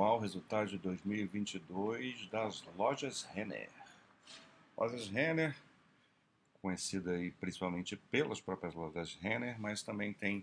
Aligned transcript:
anual 0.00 0.18
resultado 0.18 0.66
de 0.70 0.78
2022 0.78 2.26
das 2.28 2.64
lojas 2.74 3.24
Renner. 3.34 3.68
Lojas 4.74 5.08
Renner, 5.08 5.54
conhecida 6.62 7.10
aí 7.10 7.32
principalmente 7.32 7.96
pelas 7.96 8.40
próprias 8.40 8.74
lojas 8.74 9.14
Renner, 9.16 9.60
mas 9.60 9.82
também 9.82 10.14
tem 10.14 10.42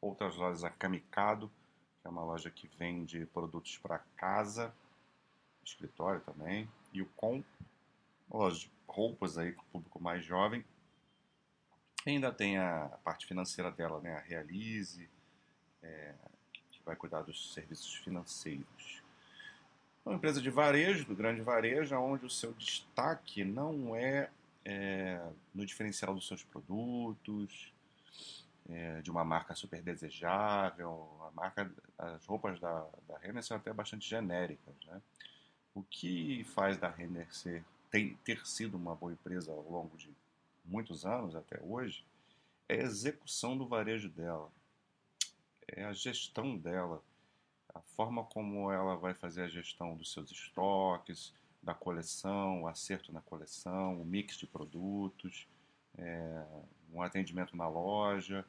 outras 0.00 0.36
lojas, 0.36 0.64
a 0.64 0.70
Kamikado, 0.70 1.50
que 2.00 2.08
é 2.08 2.10
uma 2.10 2.24
loja 2.24 2.50
que 2.50 2.70
vende 2.78 3.26
produtos 3.26 3.76
para 3.76 3.98
casa, 4.16 4.74
escritório 5.62 6.22
também, 6.22 6.66
e 6.90 7.02
o 7.02 7.06
Com, 7.16 7.44
loja 8.30 8.60
de 8.60 8.70
roupas 8.88 9.36
aí 9.36 9.52
para 9.52 9.62
o 9.62 9.66
público 9.72 10.02
mais 10.02 10.24
jovem. 10.24 10.64
E 12.06 12.10
ainda 12.10 12.32
tem 12.32 12.56
a 12.56 12.98
parte 13.04 13.26
financeira 13.26 13.70
dela, 13.70 14.00
né, 14.00 14.14
a 14.14 14.20
Realize, 14.20 15.06
é, 15.82 16.14
vai 16.86 16.94
cuidar 16.94 17.22
dos 17.22 17.52
serviços 17.52 17.92
financeiros. 17.96 19.02
É 20.04 20.08
uma 20.08 20.14
empresa 20.14 20.40
de 20.40 20.48
varejo, 20.48 21.04
do 21.04 21.16
grande 21.16 21.42
varejo, 21.42 21.96
onde 21.96 22.24
o 22.24 22.30
seu 22.30 22.52
destaque 22.54 23.44
não 23.44 23.96
é, 23.96 24.30
é 24.64 25.20
no 25.52 25.66
diferencial 25.66 26.14
dos 26.14 26.28
seus 26.28 26.44
produtos, 26.44 27.72
é, 28.68 29.02
de 29.02 29.10
uma 29.10 29.24
marca 29.24 29.54
super 29.56 29.82
desejável. 29.82 31.10
A 31.26 31.30
marca, 31.32 31.70
as 31.98 32.24
roupas 32.24 32.60
da, 32.60 32.86
da 33.08 33.18
Renner 33.18 33.42
são 33.42 33.56
até 33.56 33.72
bastante 33.72 34.08
genéricas. 34.08 34.74
Né? 34.86 35.02
O 35.74 35.82
que 35.82 36.44
faz 36.44 36.78
da 36.78 36.88
Renner 36.88 37.26
ser, 37.34 37.64
tem, 37.90 38.14
ter 38.24 38.46
sido 38.46 38.76
uma 38.76 38.94
boa 38.94 39.12
empresa 39.12 39.50
ao 39.50 39.68
longo 39.68 39.96
de 39.96 40.08
muitos 40.64 41.04
anos 41.04 41.34
até 41.34 41.60
hoje 41.62 42.04
é 42.68 42.76
a 42.76 42.84
execução 42.84 43.56
do 43.56 43.66
varejo 43.66 44.08
dela 44.08 44.50
é 45.68 45.84
a 45.84 45.92
gestão 45.92 46.56
dela, 46.56 47.02
a 47.74 47.80
forma 47.80 48.24
como 48.24 48.70
ela 48.70 48.96
vai 48.96 49.14
fazer 49.14 49.42
a 49.42 49.48
gestão 49.48 49.96
dos 49.96 50.12
seus 50.12 50.30
estoques, 50.30 51.32
da 51.62 51.74
coleção, 51.74 52.62
o 52.62 52.68
acerto 52.68 53.12
na 53.12 53.20
coleção, 53.20 54.00
o 54.00 54.04
mix 54.04 54.36
de 54.36 54.46
produtos, 54.46 55.46
é, 55.98 56.44
um 56.92 57.02
atendimento 57.02 57.56
na 57.56 57.68
loja, 57.68 58.44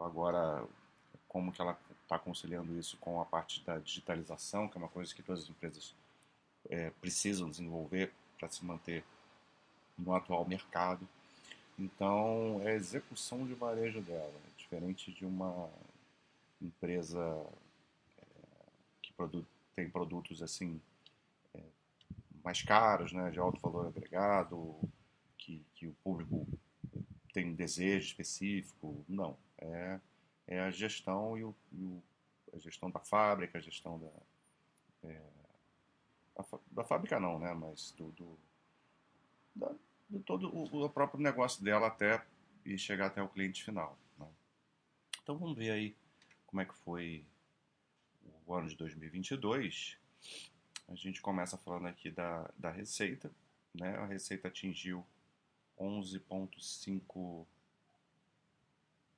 agora 0.00 0.66
como 1.26 1.52
que 1.52 1.60
ela 1.60 1.78
está 2.02 2.18
conciliando 2.18 2.78
isso 2.78 2.96
com 2.98 3.20
a 3.20 3.24
parte 3.24 3.64
da 3.64 3.78
digitalização, 3.78 4.68
que 4.68 4.76
é 4.76 4.80
uma 4.80 4.88
coisa 4.88 5.14
que 5.14 5.22
todas 5.22 5.44
as 5.44 5.50
empresas 5.50 5.94
é, 6.68 6.90
precisam 7.00 7.50
desenvolver 7.50 8.12
para 8.38 8.48
se 8.48 8.64
manter 8.64 9.04
no 9.98 10.14
atual 10.14 10.44
mercado. 10.46 11.06
Então, 11.78 12.60
é 12.62 12.72
a 12.72 12.74
execução 12.74 13.46
de 13.46 13.54
varejo 13.54 14.00
dela, 14.00 14.32
diferente 14.66 15.12
de 15.12 15.24
uma 15.24 15.70
empresa 16.60 17.46
é, 18.18 18.24
que 19.00 19.14
tem 19.76 19.88
produtos 19.88 20.42
assim 20.42 20.80
é, 21.54 21.62
mais 22.42 22.62
caros, 22.62 23.12
né, 23.12 23.30
de 23.30 23.38
alto 23.38 23.60
valor 23.60 23.86
agregado, 23.86 24.76
que, 25.38 25.64
que 25.74 25.86
o 25.86 25.94
público 26.02 26.46
tem 27.32 27.46
um 27.46 27.54
desejo 27.54 28.08
específico. 28.08 29.04
Não, 29.08 29.36
é, 29.58 30.00
é 30.48 30.60
a 30.60 30.70
gestão 30.70 31.38
e, 31.38 31.44
o, 31.44 31.54
e 31.72 31.84
o, 31.84 32.02
a 32.52 32.58
gestão 32.58 32.90
da 32.90 32.98
fábrica, 32.98 33.58
a 33.58 33.60
gestão 33.60 34.00
da 34.00 35.08
é, 35.08 35.22
a, 36.36 36.44
da 36.72 36.84
fábrica 36.84 37.20
não, 37.20 37.38
né, 37.38 37.54
mas 37.54 37.92
do, 37.92 38.10
do, 38.12 38.36
da, 39.54 39.72
do 40.08 40.18
todo 40.20 40.48
o, 40.52 40.84
o, 40.84 40.90
próprio 40.90 41.20
negócio 41.20 41.62
dela 41.62 41.86
até 41.86 42.24
e 42.64 42.76
chegar 42.76 43.06
até 43.06 43.22
o 43.22 43.28
cliente 43.28 43.62
final. 43.62 43.96
Então 45.26 45.36
vamos 45.36 45.58
ver 45.58 45.72
aí 45.72 45.96
como 46.46 46.62
é 46.62 46.64
que 46.64 46.74
foi 46.84 47.26
o 48.46 48.54
ano 48.54 48.68
de 48.68 48.76
2022, 48.76 49.98
a 50.86 50.94
gente 50.94 51.20
começa 51.20 51.58
falando 51.58 51.88
aqui 51.88 52.12
da, 52.12 52.48
da 52.56 52.70
receita. 52.70 53.28
Né? 53.74 53.96
A 53.96 54.06
receita 54.06 54.46
atingiu 54.46 55.04
11,5 55.80 57.44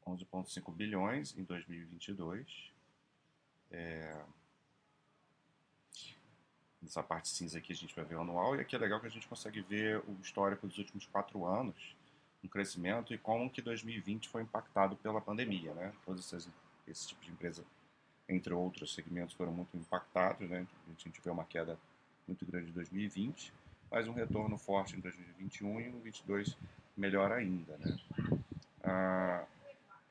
11,5 0.06 0.74
bilhões 0.74 1.36
em 1.36 1.44
2022. 1.44 2.72
É... 3.70 4.24
Nessa 6.80 7.02
parte 7.02 7.28
cinza 7.28 7.58
aqui 7.58 7.70
a 7.70 7.76
gente 7.76 7.94
vai 7.94 8.06
ver 8.06 8.14
o 8.14 8.22
anual 8.22 8.56
e 8.56 8.60
aqui 8.60 8.74
é 8.74 8.78
legal 8.78 8.98
que 8.98 9.08
a 9.08 9.10
gente 9.10 9.28
consegue 9.28 9.60
ver 9.60 9.98
o 10.08 10.18
histórico 10.22 10.66
dos 10.66 10.78
últimos 10.78 11.04
quatro 11.04 11.44
anos, 11.44 11.94
um 12.42 12.48
crescimento 12.48 13.12
e 13.12 13.18
como 13.18 13.50
que 13.50 13.60
2020 13.60 14.28
foi 14.28 14.42
impactado 14.42 14.96
pela 14.96 15.20
pandemia, 15.20 15.74
né? 15.74 15.92
Todas 16.04 16.26
essas 16.26 16.48
esse 16.90 17.08
tipo 17.08 17.22
de 17.22 17.30
empresa, 17.30 17.64
entre 18.28 18.52
outros 18.52 18.94
segmentos, 18.94 19.34
foram 19.34 19.52
muito 19.52 19.76
impactados. 19.76 20.48
Né? 20.48 20.66
A 20.86 21.02
gente 21.02 21.20
vê 21.20 21.30
uma 21.30 21.44
queda 21.44 21.78
muito 22.26 22.44
grande 22.46 22.70
em 22.70 22.72
2020, 22.72 23.52
mas 23.90 24.08
um 24.08 24.12
retorno 24.12 24.56
forte 24.58 24.96
em 24.96 25.00
2021 25.00 25.80
e 25.80 25.84
no 25.86 26.00
2022 26.00 26.56
melhor 26.96 27.32
ainda. 27.32 27.76
Né? 27.78 27.98
A 28.82 29.44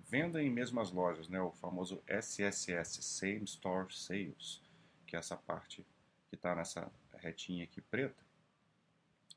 venda 0.09 0.41
em 0.41 0.49
mesmas 0.49 0.91
lojas, 0.91 1.27
né? 1.27 1.41
o 1.41 1.51
famoso 1.51 2.01
SSS, 2.07 3.03
Same 3.03 3.43
Store 3.43 3.93
Sales, 3.93 4.61
que 5.05 5.15
é 5.15 5.19
essa 5.19 5.35
parte 5.35 5.85
que 6.29 6.35
está 6.35 6.55
nessa 6.55 6.91
retinha 7.17 7.63
aqui 7.63 7.81
preta, 7.81 8.26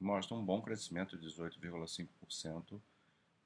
mostra 0.00 0.36
um 0.36 0.44
bom 0.44 0.60
crescimento 0.60 1.16
de 1.16 1.28
18,5%. 1.28 2.80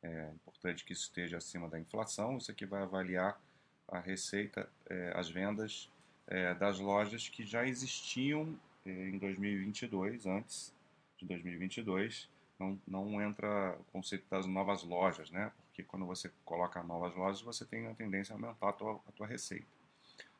É 0.02 0.30
importante 0.34 0.84
que 0.84 0.92
isso 0.92 1.04
esteja 1.04 1.38
acima 1.38 1.68
da 1.68 1.78
inflação. 1.78 2.36
Isso 2.36 2.50
aqui 2.50 2.66
vai 2.66 2.82
avaliar 2.82 3.40
a 3.88 3.98
receita, 3.98 4.68
é, 4.86 5.12
as 5.16 5.28
vendas 5.28 5.90
é, 6.26 6.54
das 6.54 6.78
lojas 6.78 7.28
que 7.28 7.44
já 7.44 7.66
existiam 7.66 8.58
é, 8.84 8.90
em 8.90 9.18
2022, 9.18 10.26
antes 10.26 10.72
de 11.16 11.26
2022. 11.26 12.28
Não, 12.58 12.80
não 12.86 13.20
entra 13.20 13.76
o 13.80 13.84
conceito 13.92 14.24
das 14.30 14.46
novas 14.46 14.82
lojas, 14.84 15.30
né? 15.30 15.50
Porque 15.66 15.82
quando 15.82 16.06
você 16.06 16.30
coloca 16.44 16.82
novas 16.82 17.14
lojas, 17.14 17.40
você 17.40 17.64
tem 17.64 17.86
a 17.88 17.94
tendência 17.94 18.32
a 18.32 18.36
aumentar 18.36 18.68
a 18.68 18.72
tua, 18.72 19.00
a 19.08 19.12
tua 19.12 19.26
receita. 19.26 19.66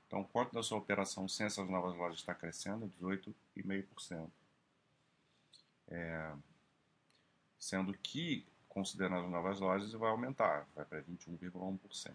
Então, 0.07 0.23
quanto 0.23 0.55
da 0.55 0.63
sua 0.63 0.79
operação 0.79 1.27
sem 1.27 1.47
essas 1.47 1.69
novas 1.69 1.97
lojas 1.97 2.21
está 2.21 2.35
crescendo? 2.35 2.89
18,5%. 3.01 4.29
É, 5.89 6.33
sendo 7.59 7.93
que, 7.95 8.45
considerando 8.69 9.25
as 9.25 9.31
novas 9.31 9.61
lojas, 9.61 9.93
vai 9.93 10.11
aumentar, 10.11 10.67
vai 10.75 10.85
para 10.85 11.03
21,1%. 11.03 12.13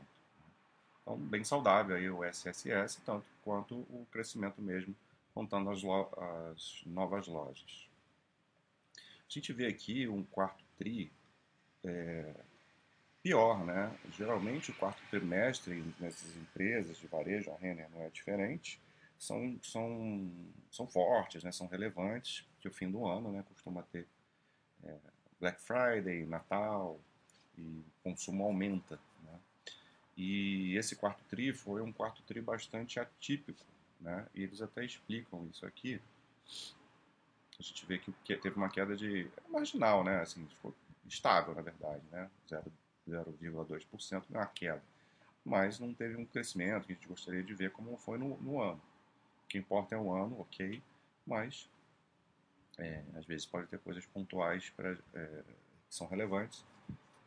Então, 1.02 1.18
bem 1.18 1.44
saudável 1.44 1.96
aí 1.96 2.09
o 2.09 2.24
SSS, 2.24 3.02
tanto 3.06 3.25
quanto 3.44 3.75
o 3.75 4.06
crescimento 4.12 4.62
mesmo, 4.62 4.96
contando 5.34 5.69
as, 5.69 5.81
as 6.53 6.84
novas 6.85 7.28
lojas. 7.28 7.90
A 8.96 9.31
gente 9.31 9.53
vê 9.53 9.68
aqui 9.68 10.07
um 10.07 10.24
quarto 10.24 10.63
TRI 10.78 11.12
é, 11.84 12.34
pior, 13.22 13.63
né? 13.63 13.96
Geralmente 14.12 14.72
o 14.72 14.75
quarto 14.75 15.01
trimestre 15.09 15.84
nessas 16.00 16.36
empresas 16.36 16.97
de 16.97 17.07
varejo, 17.07 17.51
a 17.51 17.57
Renner 17.57 17.90
não 17.91 18.01
é 18.01 18.09
diferente, 18.09 18.81
são, 19.18 19.59
são, 19.62 20.31
são 20.72 20.88
fortes, 20.88 21.44
né? 21.44 21.51
são 21.51 21.68
relevantes, 21.68 22.46
que 22.59 22.68
o 22.68 22.72
fim 22.72 22.90
do 22.90 23.06
ano 23.06 23.31
né? 23.31 23.44
costuma 23.47 23.84
ter 23.84 24.08
é, 24.84 24.96
Black 25.40 25.62
Friday, 25.62 26.25
Natal, 26.25 27.00
e 27.58 27.62
o 27.62 27.86
consumo 28.03 28.44
aumenta. 28.44 29.00
Né? 29.24 29.40
E 30.18 30.75
esse 30.75 30.96
quarto 30.96 31.24
tri 31.30 31.53
foi 31.53 31.81
um 31.81 31.92
quarto 31.92 32.22
tri 32.24 32.42
bastante 32.42 33.00
atípico, 33.00 33.66
né? 34.00 34.25
E 34.34 34.44
eles 34.44 34.62
até 34.62 34.84
explicam 34.84 35.48
isso 35.52 35.66
aqui. 35.66 36.02
A 37.59 37.64
gente 37.64 37.86
vê 37.86 38.00
que 38.00 38.12
teve 38.38 38.56
uma 38.56 38.69
queda 38.69 38.96
de 38.96 39.30
marginal, 39.50 40.03
né? 40.03 40.22
Assim, 40.22 40.46
ficou 40.48 40.74
estável, 41.08 41.53
na 41.53 41.62
verdade, 41.62 42.02
né? 42.12 42.30
0,2% 43.08 44.24
é 44.31 44.38
uma 44.38 44.46
queda. 44.46 44.84
Mas 45.44 45.80
não 45.80 45.94
teve 45.94 46.16
um 46.16 46.25
crescimento 46.25 46.86
que 46.86 46.94
a 46.94 46.96
gente 46.96 47.08
gostaria 47.08 47.44
de 47.44 47.53
ver 47.53 47.72
como 47.72 47.98
foi 47.98 48.18
no, 48.18 48.38
no 48.38 48.62
ano. 48.62 48.81
O 49.46 49.48
que 49.48 49.58
importa 49.58 49.96
é 49.96 49.98
o 49.98 50.14
ano, 50.14 50.40
ok, 50.40 50.81
mas 51.25 51.68
é, 52.80 53.04
às 53.16 53.26
vezes 53.26 53.46
pode 53.46 53.68
ter 53.68 53.80
coisas 53.80 54.06
pontuais 54.06 54.70
pra, 54.72 54.92
é, 55.14 55.44
que 55.88 55.96
são 55.96 56.08
relevantes 56.08 56.66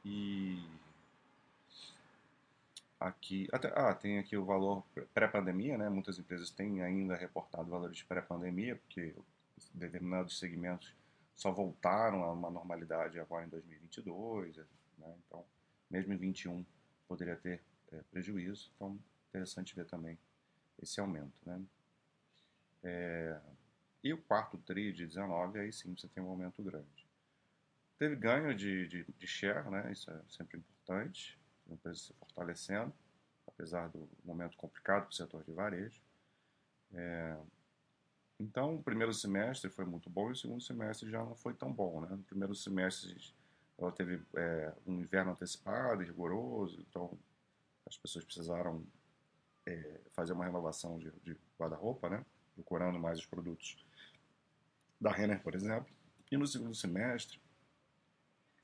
e 0.04 0.58
aqui 2.99 3.49
até, 3.52 3.72
ah, 3.75 3.94
tem 3.94 4.19
aqui 4.19 4.37
o 4.37 4.44
valor 4.44 4.84
pré-pandemia, 5.12 5.76
né? 5.76 5.88
Muitas 5.88 6.19
empresas 6.19 6.50
têm 6.50 6.82
ainda 6.82 7.14
reportado 7.14 7.70
valores 7.70 8.02
pré-pandemia, 8.02 8.76
porque 8.76 9.14
determinados 9.75 10.38
segmentos 10.38 10.94
só 11.37 11.50
voltaram 11.50 12.22
a 12.25 12.32
uma 12.32 12.50
normalidade 12.50 13.19
agora 13.19 13.44
em 13.44 13.48
2022, 13.48 14.56
né? 14.56 15.14
Então, 15.26 15.44
mesmo 15.90 16.12
em 16.12 16.16
21 16.16 16.64
poderia 17.06 17.37
ter 17.37 17.60
é, 17.93 18.00
prejuízo. 18.10 18.70
Então, 18.76 18.98
interessante 19.28 19.75
ver 19.75 19.87
também 19.87 20.19
esse 20.81 21.00
aumento, 21.00 21.32
né? 21.44 21.60
É, 22.82 23.40
e 24.02 24.12
o 24.12 24.19
quarto 24.19 24.58
TRI 24.58 24.93
de 24.93 25.06
19, 25.06 25.60
aí 25.60 25.72
sim 25.72 25.94
você 25.94 26.08
tem 26.08 26.22
um 26.22 26.31
aumento 26.31 26.62
grande. 26.62 27.06
Teve 27.99 28.16
ganho 28.16 28.54
de, 28.54 28.88
de, 28.88 29.04
de 29.04 29.26
share, 29.26 29.70
né? 29.70 29.93
Isso 29.93 30.10
é 30.10 30.20
sempre 30.28 30.58
importante 30.58 31.38
a 31.70 31.75
empresa 31.75 31.99
se 31.99 32.12
fortalecendo, 32.14 32.93
apesar 33.46 33.88
do 33.88 34.08
momento 34.25 34.56
complicado 34.56 35.02
para 35.02 35.10
o 35.10 35.14
setor 35.14 35.44
de 35.44 35.52
varejo. 35.52 36.02
É, 36.93 37.38
então, 38.40 38.75
o 38.75 38.82
primeiro 38.82 39.14
semestre 39.14 39.70
foi 39.70 39.84
muito 39.84 40.10
bom 40.10 40.28
e 40.28 40.32
o 40.32 40.37
segundo 40.37 40.60
semestre 40.60 41.08
já 41.08 41.25
não 41.25 41.37
foi 41.37 41.55
tão 41.55 41.72
bom. 41.72 42.00
Né? 42.00 42.08
No 42.10 42.22
primeiro 42.25 42.55
semestre, 42.55 43.16
ela 43.78 43.93
teve 43.93 44.20
é, 44.34 44.75
um 44.87 45.00
inverno 45.00 45.32
antecipado 45.32 46.02
e 46.02 46.06
rigoroso, 46.06 46.81
então 46.81 47.16
as 47.87 47.96
pessoas 47.96 48.25
precisaram 48.25 48.84
é, 49.66 50.00
fazer 50.10 50.32
uma 50.32 50.44
renovação 50.44 50.98
de, 50.98 51.10
de 51.22 51.37
guarda-roupa, 51.58 52.08
né? 52.08 52.25
Procurando 52.54 52.99
mais 52.99 53.19
os 53.19 53.26
produtos 53.26 53.76
da 55.00 55.10
Renner, 55.10 55.40
por 55.43 55.54
exemplo. 55.54 55.93
E 56.31 56.37
no 56.37 56.46
segundo 56.46 56.75
semestre, 56.75 57.40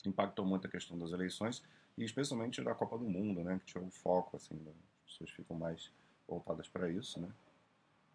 impactou 0.07 0.45
muito 0.45 0.67
a 0.67 0.71
questão 0.71 0.99
das 0.99 1.11
eleições 1.11 1.63
e 1.97 2.05
especialmente 2.05 2.63
da 2.63 2.75
Copa 2.75 2.97
do 2.97 3.05
Mundo, 3.05 3.43
né? 3.43 3.59
que 3.59 3.67
tirou 3.67 3.87
o 3.87 3.91
foco, 3.91 4.37
assim, 4.37 4.55
né? 4.55 4.73
as 5.05 5.13
pessoas 5.13 5.31
ficam 5.31 5.57
mais 5.57 5.91
voltadas 6.27 6.69
para 6.69 6.89
isso. 6.89 7.21
Né? 7.21 7.29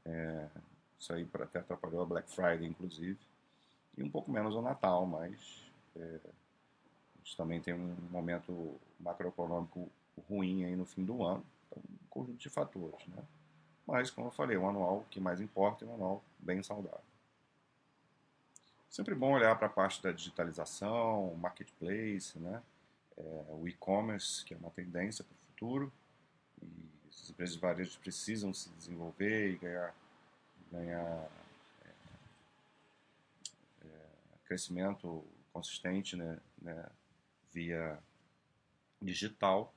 É, 0.06 0.48
isso 0.98 1.14
aí 1.14 1.28
até 1.34 1.60
atrapalhou 1.60 2.02
a 2.02 2.06
Black 2.06 2.31
Friday, 2.31 2.66
inclusive. 2.66 3.19
E 3.98 4.04
um 4.04 4.10
pouco 4.10 4.31
menos 4.31 4.56
o 4.56 4.62
Natal, 4.62 5.06
mas 5.06 5.69
é, 5.96 6.19
a 6.24 7.18
gente 7.24 7.38
também 7.38 7.62
tem 7.62 7.74
um 7.74 7.96
momento 8.10 8.80
macroeconômico 9.00 9.92
ruim 10.30 10.64
aí 10.66 10.76
no 10.76 10.86
fim 10.86 11.04
do 11.04 11.24
ano. 11.24 11.46
Então, 11.68 11.84
um 11.84 12.08
conjunto 12.10 12.38
de 12.38 12.50
fatores, 12.50 13.06
né? 13.08 13.24
Mas, 13.85 14.09
como 14.09 14.27
eu 14.27 14.31
falei, 14.31 14.56
o 14.57 14.68
anual 14.68 15.06
que 15.09 15.19
mais 15.19 15.41
importa 15.41 15.83
é 15.83 15.88
um 15.88 15.95
anual 15.95 16.24
bem 16.39 16.63
saudável. 16.63 17.01
Sempre 18.89 19.15
bom 19.15 19.33
olhar 19.33 19.57
para 19.57 19.68
a 19.68 19.71
parte 19.71 20.01
da 20.01 20.12
digitalização, 20.12 21.33
marketplace, 21.35 22.38
né? 22.39 22.62
É, 23.18 23.45
o 23.50 23.68
e-commerce, 23.68 24.45
que 24.45 24.53
é 24.53 24.57
uma 24.57 24.69
tendência 24.69 25.24
para 25.24 25.33
o 25.33 25.47
futuro. 25.47 25.94
E 26.62 26.89
as 27.09 27.30
empresas 27.30 27.56
de 27.56 27.62
varejo 27.62 28.00
precisam 28.00 28.53
se 28.53 28.69
desenvolver 28.69 29.51
e 29.51 29.57
ganhar 29.57 29.95
ganhar 30.74 31.30
é, 31.85 31.89
é, 33.85 33.88
crescimento 34.45 35.24
consistente 35.51 36.15
né, 36.15 36.39
né, 36.59 36.85
via 37.51 38.00
digital. 39.00 39.71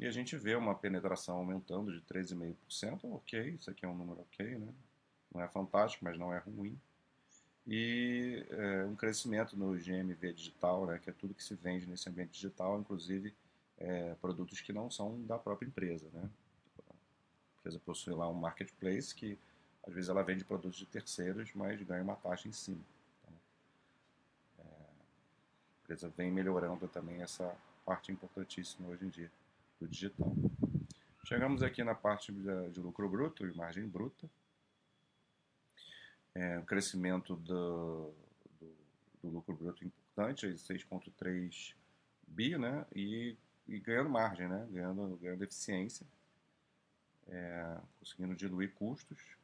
E 0.00 0.06
a 0.06 0.10
gente 0.10 0.34
vê 0.34 0.56
uma 0.56 0.74
penetração 0.74 1.36
aumentando 1.36 1.92
de 1.92 2.00
13,5%. 2.06 3.00
Ok, 3.04 3.50
isso 3.50 3.70
aqui 3.70 3.84
é 3.84 3.88
um 3.88 3.94
número 3.94 4.22
ok, 4.22 4.58
né? 4.58 4.72
Não 5.30 5.42
é 5.42 5.48
fantástico, 5.48 6.02
mas 6.06 6.18
não 6.18 6.32
é 6.32 6.38
ruim. 6.38 6.80
E 7.66 8.46
é, 8.48 8.86
um 8.86 8.96
crescimento 8.96 9.58
no 9.58 9.76
GMV 9.76 10.32
digital, 10.32 10.86
né, 10.86 10.98
que 10.98 11.10
é 11.10 11.12
tudo 11.12 11.34
que 11.34 11.44
se 11.44 11.54
vende 11.54 11.86
nesse 11.86 12.08
ambiente 12.08 12.30
digital, 12.30 12.80
inclusive 12.80 13.34
é, 13.76 14.14
produtos 14.14 14.62
que 14.62 14.72
não 14.72 14.90
são 14.90 15.22
da 15.26 15.38
própria 15.38 15.68
empresa. 15.68 16.08
Né? 16.14 16.30
A 16.88 17.58
empresa 17.58 17.78
possui 17.84 18.14
lá 18.14 18.26
um 18.26 18.32
marketplace 18.32 19.14
que 19.14 19.38
às 19.86 19.92
vezes 19.92 20.08
ela 20.08 20.22
vende 20.22 20.46
produtos 20.46 20.78
de 20.78 20.86
terceiros, 20.86 21.52
mas 21.54 21.80
ganha 21.82 22.02
uma 22.02 22.16
taxa 22.16 22.48
em 22.48 22.52
cima. 22.52 22.80
Então, 23.22 23.34
é, 24.60 24.62
a 24.62 25.82
empresa 25.82 26.08
vem 26.16 26.32
melhorando 26.32 26.88
também 26.88 27.20
essa 27.20 27.54
parte 27.84 28.10
importantíssima 28.10 28.88
hoje 28.88 29.04
em 29.04 29.10
dia 29.10 29.30
do 29.80 29.88
digital. 29.88 30.36
Chegamos 31.24 31.62
aqui 31.62 31.82
na 31.82 31.94
parte 31.94 32.30
de, 32.32 32.80
lucro 32.80 33.08
bruto 33.08 33.46
e 33.46 33.56
margem 33.56 33.88
bruta. 33.88 34.28
É, 36.34 36.58
o 36.58 36.64
crescimento 36.64 37.34
do, 37.34 38.14
do, 38.60 38.74
do 39.22 39.28
lucro 39.30 39.56
bruto 39.56 39.84
importante, 39.84 40.46
6,3 40.46 41.74
bi, 42.26 42.56
né? 42.58 42.86
E, 42.94 43.36
e, 43.66 43.80
ganhando 43.80 44.10
margem, 44.10 44.48
né? 44.48 44.68
Ganhando, 44.70 45.16
ganhando 45.16 45.42
eficiência, 45.42 46.06
é, 47.26 47.78
conseguindo 47.98 48.36
diluir 48.36 48.72
custos 48.74 49.39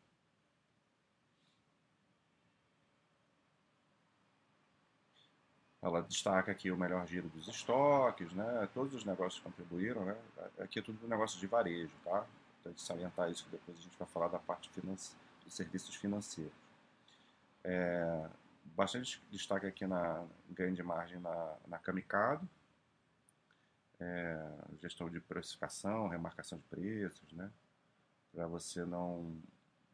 Ela 5.87 6.03
destaca 6.03 6.50
aqui 6.50 6.69
o 6.73 6.77
melhor 6.77 7.06
giro 7.06 7.29
dos 7.29 7.47
estoques, 7.47 8.33
né? 8.33 8.69
Todos 8.75 8.93
os 8.93 9.05
negócios 9.05 9.41
contribuíram, 9.41 10.05
né? 10.05 10.17
Aqui 10.59 10.81
é 10.81 10.83
tudo 10.83 11.06
negócio 11.06 11.38
de 11.38 11.47
varejo, 11.47 11.93
tá? 12.03 12.27
Tem 12.65 12.73
que 12.73 12.81
salientar 12.81 13.31
isso 13.31 13.44
que 13.44 13.53
depois 13.53 13.79
a 13.79 13.81
gente 13.81 13.97
vai 13.97 14.09
falar 14.09 14.27
da 14.27 14.41
parte 14.41 14.69
finance, 14.71 15.15
dos 15.44 15.55
serviços 15.55 15.94
financeiros. 15.94 16.53
É, 17.62 18.29
bastante 18.75 19.23
destaque 19.31 19.65
aqui 19.65 19.87
na 19.87 20.27
ganho 20.50 20.75
de 20.75 20.83
margem 20.83 21.21
na, 21.21 21.55
na 21.69 21.79
Camicado, 21.79 22.49
é, 24.00 24.44
gestão 24.82 25.09
de 25.09 25.21
precificação, 25.21 26.09
remarcação 26.09 26.59
de 26.59 26.65
preços, 26.65 27.32
né? 27.32 27.49
Para 28.32 28.49
você 28.49 28.85
não 28.85 29.41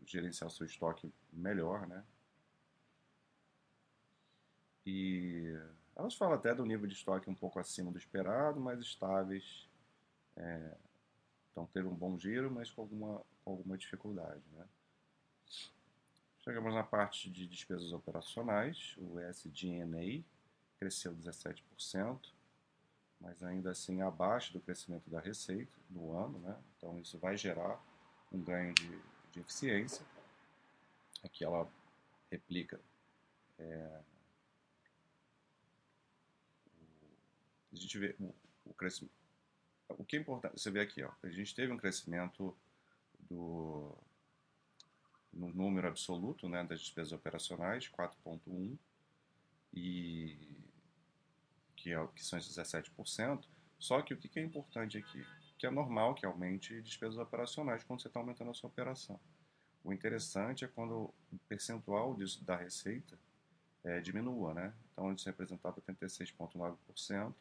gerenciar 0.06 0.48
o 0.48 0.50
seu 0.50 0.64
estoque 0.64 1.12
melhor, 1.30 1.86
né? 1.86 2.02
E 4.86 5.54
elas 5.96 6.14
falam 6.14 6.34
até 6.34 6.54
do 6.54 6.64
nível 6.64 6.86
de 6.86 6.94
estoque 6.94 7.28
um 7.28 7.34
pouco 7.34 7.58
acima 7.58 7.90
do 7.90 7.98
esperado, 7.98 8.60
mas 8.60 8.80
estáveis. 8.80 9.68
É, 10.36 10.76
então 11.50 11.66
teve 11.66 11.86
um 11.86 11.94
bom 11.94 12.18
giro, 12.18 12.50
mas 12.50 12.70
com 12.70 12.82
alguma, 12.82 13.22
com 13.44 13.50
alguma 13.50 13.76
dificuldade. 13.76 14.42
Né? 14.52 14.66
Chegamos 16.40 16.74
na 16.74 16.82
parte 16.82 17.30
de 17.30 17.46
despesas 17.46 17.92
operacionais, 17.92 18.96
o 18.98 19.20
SG&A 19.20 20.24
cresceu 20.78 21.14
17%, 21.14 22.18
mas 23.20 23.42
ainda 23.42 23.70
assim 23.70 24.00
abaixo 24.00 24.52
do 24.52 24.60
crescimento 24.60 25.08
da 25.08 25.20
receita 25.20 25.72
no 25.88 26.16
ano, 26.16 26.40
né? 26.40 26.58
então 26.76 26.98
isso 26.98 27.18
vai 27.18 27.36
gerar 27.36 27.80
um 28.32 28.42
ganho 28.42 28.74
de, 28.74 28.98
de 29.30 29.40
eficiência. 29.40 30.04
Aqui 31.22 31.44
ela 31.44 31.70
replica 32.30 32.80
é, 33.58 34.00
a 37.71 37.71
gente 37.82 37.98
vê 37.98 38.16
o, 38.18 38.34
o 38.64 38.74
crescimento. 38.74 39.12
O 39.88 40.04
que 40.04 40.16
é 40.16 40.20
importante, 40.20 40.60
você 40.60 40.70
vê 40.70 40.80
aqui, 40.80 41.02
ó, 41.02 41.10
a 41.22 41.28
gente 41.28 41.54
teve 41.54 41.72
um 41.72 41.76
crescimento 41.76 42.56
do 43.28 43.94
no 45.32 45.48
número 45.48 45.88
absoluto 45.88 46.48
né, 46.48 46.62
das 46.62 46.80
despesas 46.80 47.12
operacionais, 47.12 47.88
4,1%, 47.88 48.78
e 49.72 50.36
que, 51.74 51.92
é, 51.92 52.06
que 52.08 52.24
são 52.24 52.38
esses 52.38 52.56
17%. 52.56 53.44
Só 53.78 54.02
que 54.02 54.12
o 54.12 54.16
que 54.16 54.38
é 54.38 54.42
importante 54.42 54.98
aqui? 54.98 55.24
Que 55.58 55.66
é 55.66 55.70
normal 55.70 56.14
que 56.14 56.26
aumente 56.26 56.80
despesas 56.82 57.16
operacionais 57.18 57.82
quando 57.82 58.02
você 58.02 58.08
está 58.08 58.20
aumentando 58.20 58.50
a 58.50 58.54
sua 58.54 58.68
operação. 58.68 59.18
O 59.82 59.92
interessante 59.92 60.64
é 60.64 60.68
quando 60.68 61.12
o 61.32 61.38
percentual 61.48 62.14
disso 62.14 62.44
da 62.44 62.54
receita 62.54 63.18
é, 63.82 64.00
diminua, 64.00 64.54
né? 64.54 64.74
Então, 64.92 65.08
antes 65.08 65.24
representava 65.24 65.80
86,9%, 65.80 67.34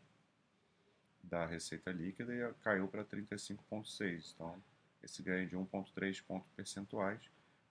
da 1.23 1.45
receita 1.45 1.91
líquida 1.91 2.33
e 2.33 2.53
caiu 2.63 2.87
para 2.87 3.03
35,6. 3.03 4.33
Então, 4.35 4.61
esse 5.03 5.21
ganho 5.21 5.47
de 5.47 5.55
1,3 5.55 6.23
pontos 6.23 6.49
percentuais. 6.55 7.19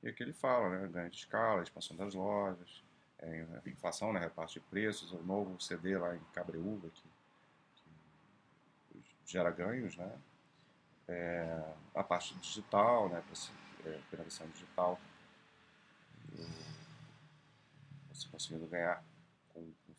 E 0.03 0.09
aqui 0.09 0.23
ele 0.23 0.33
fala, 0.33 0.71
né, 0.71 0.89
ganho 0.89 1.11
de 1.11 1.17
escala, 1.17 1.63
expansão 1.63 1.97
das 1.97 2.15
lojas, 2.15 2.83
é, 3.19 3.47
inflação, 3.67 4.13
né, 4.13 4.21
repasse 4.21 4.55
de 4.55 4.61
preços, 4.61 5.13
o 5.13 5.23
novo 5.23 5.61
CD 5.61 5.97
lá 5.99 6.17
em 6.17 6.21
Cabreúva 6.33 6.89
que, 6.89 7.03
que 8.93 9.05
gera 9.27 9.51
ganhos, 9.51 9.97
né, 9.97 10.19
é, 11.07 11.75
a 11.95 12.03
parte 12.03 12.35
digital, 12.37 13.09
né, 13.11 13.23
é, 13.85 14.01
penalização 14.11 14.49
digital, 14.49 14.99
você 18.13 18.29
conseguindo 18.29 18.67
ganhar 18.67 19.03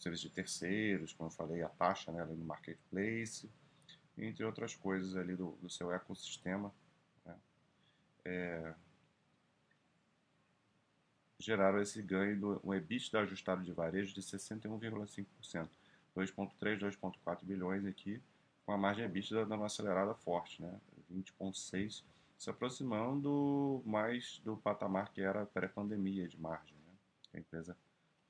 serviços 0.01 0.27
de 0.27 0.35
terceiros, 0.35 1.13
como 1.13 1.29
eu 1.29 1.33
falei, 1.33 1.61
a 1.61 1.69
taxa 1.69 2.11
né, 2.11 2.25
no 2.25 2.43
marketplace, 2.43 3.49
entre 4.17 4.43
outras 4.43 4.75
coisas 4.75 5.15
ali 5.15 5.35
do, 5.35 5.51
do 5.61 5.69
seu 5.69 5.91
ecossistema. 5.91 6.73
Né, 7.23 7.35
é, 8.25 8.73
geraram 11.39 11.81
esse 11.81 12.01
ganho 12.01 12.39
do 12.39 12.61
um 12.63 12.73
EBITDA 12.73 13.21
ajustado 13.21 13.63
de 13.63 13.71
varejo 13.71 14.13
de 14.13 14.21
61,5%, 14.21 15.69
2,3, 16.15 16.79
2,4 16.79 17.43
bilhões 17.43 17.85
aqui, 17.85 18.21
com 18.65 18.71
a 18.71 18.77
margem 18.77 19.05
EBITDA 19.05 19.45
dando 19.45 19.59
uma 19.59 19.65
acelerada 19.67 20.13
forte, 20.15 20.61
né, 20.61 20.79
20,6, 21.11 22.03
se 22.37 22.49
aproximando 22.49 23.83
mais 23.85 24.39
do 24.43 24.57
patamar 24.57 25.11
que 25.11 25.21
era 25.21 25.45
pré-pandemia 25.45 26.27
de 26.27 26.39
margem. 26.39 26.75
Né, 26.75 26.93
a 27.35 27.39
empresa 27.39 27.77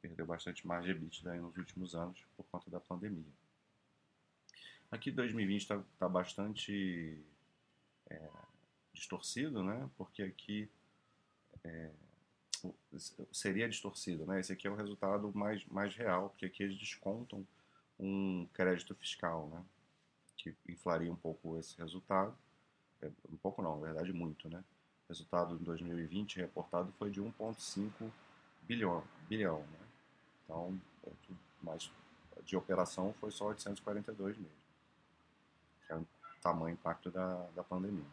perdeu 0.02 0.26
bastante 0.26 0.66
margem 0.66 0.92
EBITDA 0.92 1.36
nos 1.36 1.56
últimos 1.58 1.96
anos 1.96 2.20
por 2.36 2.46
conta 2.46 2.70
da 2.70 2.80
pandemia. 2.80 3.32
Aqui 4.90 5.12
2020 5.12 5.62
está 5.62 5.84
tá 5.98 6.10
bastante 6.10 7.18
é, 8.10 8.30
distorcido, 8.94 9.64
né? 9.64 9.90
Porque 9.98 10.24
aqui 10.24 10.70
é, 11.64 11.92
seria 13.32 13.70
distorcido, 13.70 14.26
né? 14.26 14.40
Esse 14.40 14.52
aqui 14.52 14.68
é 14.68 14.72
o 14.72 14.76
resultado 14.76 15.32
mais, 15.34 15.64
mais 15.66 15.96
real, 15.96 16.30
porque 16.30 16.46
aqui 16.46 16.64
eles 16.64 16.78
descontam 16.78 17.48
um 18.00 18.48
crédito 18.54 18.94
fiscal, 18.96 19.48
né? 19.48 19.64
Que 20.36 20.56
inflaria 20.68 21.12
um 21.12 21.16
pouco 21.16 21.58
esse 21.58 21.78
resultado. 21.78 22.36
É, 23.02 23.10
um 23.32 23.38
pouco 23.38 23.62
não, 23.62 23.80
na 23.80 23.88
verdade 23.88 24.12
muito, 24.12 24.50
né? 24.50 24.64
resultado 25.12 25.56
em 25.56 25.64
2020 25.64 26.38
reportado 26.38 26.92
foi 26.94 27.12
de 27.12 27.22
1,5 27.22 28.10
bilhão, 28.64 29.04
bilhão 29.28 29.60
né? 29.60 29.81
Então, 30.52 30.78
é 31.08 31.12
mas 31.64 31.90
de 32.46 32.58
operação 32.58 33.14
foi 33.22 33.32
só 33.32 33.46
842 33.48 34.38
mesmo, 34.38 34.52
que 35.88 35.94
é 35.94 35.96
o 35.96 36.06
tamanho 36.42 36.74
impacto 36.74 37.10
da, 37.10 37.48
da 37.56 37.64
pandemia. 37.64 38.04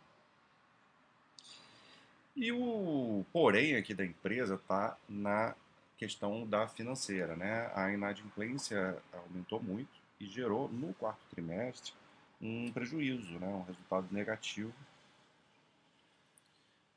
E 2.36 2.52
o 2.52 3.24
porém 3.32 3.74
aqui 3.74 3.92
da 3.92 4.04
empresa 4.04 4.54
está 4.54 4.96
na 5.08 5.56
questão 5.96 6.46
da 6.46 6.68
financeira, 6.68 7.34
né? 7.34 7.72
A 7.74 7.90
inadimplência 7.90 9.02
aumentou 9.12 9.60
muito 9.60 9.90
e 10.20 10.26
gerou 10.26 10.68
no 10.68 10.94
quarto 10.94 11.24
trimestre 11.30 11.92
um 12.40 12.70
prejuízo, 12.70 13.40
né? 13.40 13.48
Um 13.48 13.64
resultado 13.64 14.06
negativo 14.12 14.72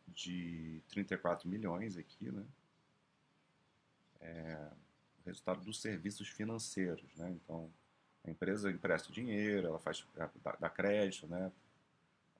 de 0.09 0.79
34 0.89 1.49
milhões 1.49 1.97
aqui, 1.97 2.31
né? 2.31 2.43
É, 4.19 4.67
resultado 5.25 5.61
dos 5.61 5.81
serviços 5.81 6.27
financeiros, 6.27 7.15
né? 7.15 7.29
Então, 7.31 7.71
a 8.25 8.29
empresa 8.29 8.69
empresta 8.69 9.11
dinheiro, 9.11 9.67
ela 9.67 9.79
faz 9.79 10.05
dá, 10.15 10.29
dá 10.59 10.69
crédito, 10.69 11.27
né? 11.27 11.51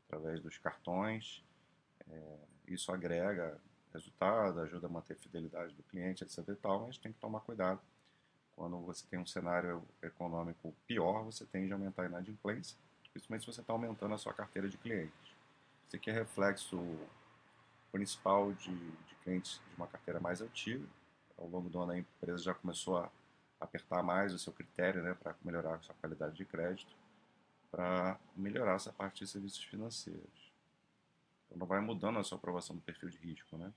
Através 0.06 0.40
dos 0.42 0.58
cartões. 0.58 1.44
É, 2.10 2.38
isso 2.68 2.92
agrega 2.92 3.60
resultado, 3.94 4.62
ajuda 4.62 4.88
a 4.88 4.90
manter 4.90 5.14
a 5.14 5.18
fidelidade 5.18 5.74
do 5.74 5.84
cliente, 5.84 6.24
etc. 6.24 6.40
E 6.48 6.56
tal, 6.56 6.88
mas 6.88 6.98
tem 6.98 7.12
que 7.12 7.20
tomar 7.20 7.42
cuidado. 7.42 7.82
Quando 8.56 8.80
você 8.82 9.06
tem 9.08 9.20
um 9.20 9.26
cenário 9.26 9.84
econômico 10.02 10.74
pior, 10.86 11.24
você 11.24 11.46
tende 11.46 11.72
a 11.72 11.76
aumentar 11.76 12.04
a 12.04 12.06
inadimplência, 12.06 12.78
principalmente 13.12 13.46
se 13.46 13.52
você 13.52 13.62
está 13.62 13.74
aumentando 13.74 14.14
a 14.14 14.18
sua 14.18 14.34
carteira 14.34 14.70
de 14.70 14.78
clientes. 14.78 15.36
Isso 15.88 15.96
aqui 15.96 16.10
é 16.10 16.14
reflexo 16.14 16.78
principal 17.92 18.54
de, 18.54 18.74
de 18.74 19.16
clientes 19.24 19.60
de 19.70 19.76
uma 19.76 19.88
carteira 19.88 20.20
mais 20.20 20.42
antiga. 20.42 20.86
Ao 21.42 21.48
longo 21.48 21.70
do 21.70 21.80
ano, 21.80 21.94
a 21.94 21.98
empresa 21.98 22.44
já 22.44 22.54
começou 22.54 22.98
a 22.98 23.12
apertar 23.60 24.04
mais 24.04 24.32
o 24.32 24.40
seu 24.40 24.54
critério 24.54 25.02
né, 25.02 25.16
para 25.16 25.36
melhorar 25.44 25.76
a 25.76 25.80
sua 25.80 25.96
qualidade 25.96 26.36
de 26.36 26.46
crédito, 26.46 26.96
para 27.72 28.20
melhorar 28.36 28.76
essa 28.76 28.94
parte 28.94 29.26
de 29.26 29.28
serviços 29.30 29.64
financeiros. 29.64 30.52
Então 31.52 31.68
vai 31.68 31.82
mudando 31.82 32.20
a 32.20 32.24
sua 32.24 32.38
aprovação 32.38 32.76
do 32.76 32.82
perfil 32.82 33.10
de 33.10 33.18
risco, 33.18 33.58
né? 33.58 33.74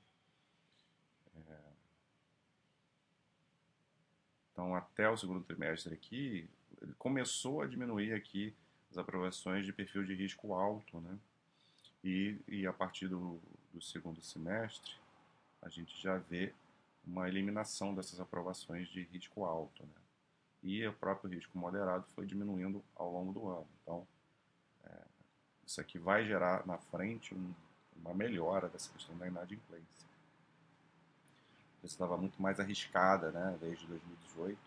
É... 1.48 1.58
Então 4.52 4.74
até 4.74 5.08
o 5.08 5.16
segundo 5.16 5.42
trimestre 5.42 5.94
aqui, 5.94 6.48
ele 6.82 6.94
começou 6.98 7.62
a 7.62 7.66
diminuir 7.66 8.12
aqui 8.12 8.54
as 8.90 8.98
aprovações 8.98 9.64
de 9.64 9.72
perfil 9.72 10.04
de 10.04 10.14
risco 10.14 10.52
alto, 10.52 11.00
né? 11.00 11.18
E, 12.02 12.38
e 12.46 12.66
a 12.66 12.72
partir 12.72 13.08
do, 13.08 13.40
do 13.72 13.80
segundo 13.80 14.20
semestre, 14.20 14.92
a 15.62 15.70
gente 15.70 16.00
já 16.02 16.18
vê 16.18 16.52
uma 17.06 17.28
eliminação 17.28 17.94
dessas 17.94 18.20
aprovações 18.20 18.88
de 18.88 19.02
risco 19.02 19.44
alto, 19.44 19.82
né? 19.82 20.02
E 20.62 20.86
o 20.86 20.94
próprio 20.94 21.30
risco 21.30 21.58
moderado 21.58 22.06
foi 22.14 22.24
diminuindo 22.26 22.82
ao 22.96 23.12
longo 23.12 23.32
do 23.32 23.48
ano. 23.48 23.68
Então, 23.82 24.08
é, 24.84 25.02
isso 25.66 25.80
aqui 25.80 25.98
vai 25.98 26.24
gerar 26.24 26.66
na 26.66 26.78
frente 26.78 27.34
um, 27.34 27.54
uma 27.96 28.14
melhora 28.14 28.68
dessa 28.68 28.90
questão 28.90 29.16
da 29.18 29.26
inadimplência. 29.26 30.08
Você 31.82 31.86
estava 31.86 32.16
muito 32.16 32.40
mais 32.40 32.58
arriscada, 32.58 33.30
né, 33.30 33.58
desde 33.60 33.86
2018, 33.86 34.58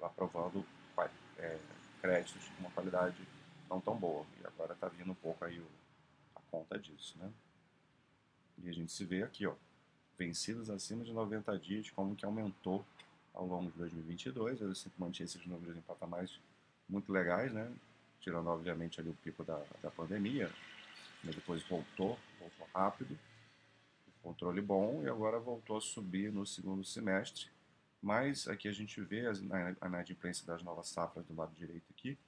aprovando 0.00 0.64
é, 1.36 1.58
créditos 2.00 2.48
com 2.48 2.60
uma 2.60 2.70
qualidade 2.70 3.22
não 3.68 3.82
tão 3.82 3.96
boa. 3.96 4.24
E 4.40 4.46
agora 4.46 4.72
está 4.72 4.88
vindo 4.88 5.12
um 5.12 5.16
pouco 5.16 5.44
aí 5.44 5.60
o, 5.60 5.66
a 6.34 6.40
conta 6.50 6.78
disso, 6.78 7.18
né? 7.18 7.30
E 8.56 8.68
a 8.68 8.72
gente 8.72 8.90
se 8.90 9.04
vê 9.04 9.22
aqui, 9.22 9.46
ó, 9.46 9.54
vencidos 10.18 10.68
acima 10.68 11.04
de 11.04 11.12
90 11.12 11.56
dias, 11.58 11.90
como 11.90 12.16
que 12.16 12.24
aumentou 12.24 12.84
ao 13.32 13.46
longo 13.46 13.70
de 13.70 13.78
2022. 13.78 14.60
Eu 14.60 14.74
sempre 14.74 14.98
mantive 14.98 15.24
esses 15.24 15.46
números 15.46 15.76
em 15.76 15.80
patamares 15.80 16.38
muito 16.88 17.12
legais, 17.12 17.52
né? 17.52 17.72
Tirando, 18.20 18.48
obviamente, 18.48 19.00
ali 19.00 19.10
o 19.10 19.14
pico 19.14 19.44
da, 19.44 19.62
da 19.80 19.90
pandemia, 19.90 20.50
mas 21.22 21.34
depois 21.36 21.62
voltou, 21.68 22.18
voltou 22.40 22.68
rápido, 22.74 23.16
controle 24.22 24.60
bom 24.60 25.02
e 25.04 25.08
agora 25.08 25.38
voltou 25.38 25.76
a 25.76 25.80
subir 25.80 26.32
no 26.32 26.44
segundo 26.44 26.84
semestre. 26.84 27.46
Mas 28.02 28.48
aqui 28.48 28.68
a 28.68 28.72
gente 28.72 29.00
vê 29.00 29.26
a 29.26 29.86
inadimplência 29.86 30.46
das 30.46 30.62
novas 30.62 30.88
safras 30.88 31.24
do 31.26 31.34
lado 31.34 31.54
direito 31.54 31.84
aqui, 31.90 32.18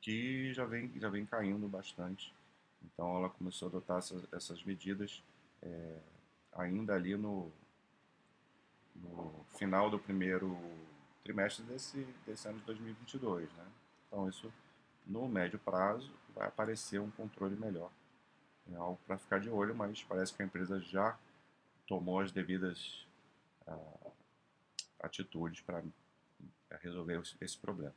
que 0.00 0.52
já 0.52 0.64
vem, 0.64 0.90
já 0.98 1.08
vem 1.08 1.26
caindo 1.26 1.68
bastante. 1.68 2.34
Então 2.82 3.16
ela 3.16 3.28
começou 3.28 3.66
a 3.66 3.70
adotar 3.70 3.98
essas, 3.98 4.22
essas 4.32 4.62
medidas 4.62 5.22
é, 5.62 5.98
ainda 6.56 6.94
ali 6.94 7.16
no, 7.16 7.50
no 8.94 9.44
final 9.58 9.90
do 9.90 9.98
primeiro 9.98 10.56
trimestre 11.22 11.64
desse, 11.64 12.06
desse 12.26 12.48
ano 12.48 12.58
de 12.58 12.64
2022. 12.64 13.52
Né? 13.52 13.66
Então 14.06 14.28
isso, 14.28 14.52
no 15.06 15.28
médio 15.28 15.58
prazo, 15.58 16.12
vai 16.34 16.48
aparecer 16.48 17.00
um 17.00 17.10
controle 17.10 17.56
melhor 17.56 17.90
é 18.72 18.76
algo 18.76 18.98
para 19.06 19.18
ficar 19.18 19.38
de 19.38 19.48
olho, 19.48 19.74
mas 19.74 20.02
parece 20.02 20.34
que 20.34 20.42
a 20.42 20.44
empresa 20.44 20.80
já 20.80 21.16
tomou 21.86 22.20
as 22.20 22.32
devidas 22.32 23.06
uh, 23.66 24.12
atitudes 25.00 25.60
para 25.60 25.82
resolver 26.80 27.22
esse 27.40 27.56
problema. 27.56 27.94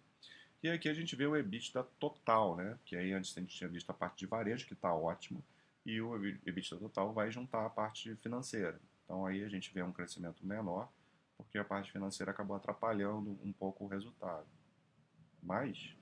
E 0.61 0.69
aqui 0.69 0.89
a 0.89 0.93
gente 0.93 1.15
vê 1.15 1.25
o 1.25 1.35
EBITDA 1.35 1.83
total, 1.99 2.55
né? 2.57 2.77
Que 2.85 2.95
aí 2.95 3.13
antes 3.13 3.35
a 3.35 3.39
gente 3.39 3.55
tinha 3.55 3.69
visto 3.69 3.89
a 3.89 3.93
parte 3.93 4.19
de 4.19 4.25
varejo, 4.25 4.67
que 4.67 4.73
está 4.73 4.93
ótimo, 4.93 5.43
e 5.89 6.01
o 6.01 6.15
EBITDA 6.25 6.77
total 6.77 7.12
vai 7.12 7.31
juntar 7.31 7.65
a 7.65 7.69
parte 7.69 8.15
financeira. 8.17 8.79
Então 9.03 9.25
aí 9.25 9.43
a 9.43 9.50
gente 9.50 9.74
vê 9.74 9.81
um 9.81 9.91
crescimento 9.91 10.46
menor, 10.46 10.88
porque 11.36 11.58
a 11.58 11.65
parte 11.65 11.91
financeira 11.91 12.31
acabou 12.31 12.55
atrapalhando 12.55 13.31
um 13.43 13.51
pouco 13.51 13.86
o 13.86 13.88
resultado. 13.88 14.48
Mas, 15.41 15.96